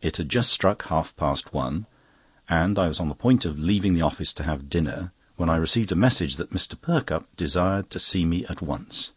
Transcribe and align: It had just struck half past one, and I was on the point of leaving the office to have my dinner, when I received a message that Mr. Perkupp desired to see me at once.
It 0.00 0.16
had 0.16 0.30
just 0.30 0.50
struck 0.50 0.86
half 0.86 1.14
past 1.16 1.52
one, 1.52 1.84
and 2.48 2.78
I 2.78 2.88
was 2.88 2.98
on 2.98 3.10
the 3.10 3.14
point 3.14 3.44
of 3.44 3.58
leaving 3.58 3.92
the 3.92 4.00
office 4.00 4.32
to 4.32 4.42
have 4.44 4.62
my 4.62 4.68
dinner, 4.68 5.12
when 5.36 5.50
I 5.50 5.56
received 5.56 5.92
a 5.92 5.96
message 5.96 6.36
that 6.36 6.48
Mr. 6.54 6.80
Perkupp 6.80 7.26
desired 7.36 7.90
to 7.90 8.00
see 8.00 8.24
me 8.24 8.46
at 8.46 8.62
once. 8.62 9.12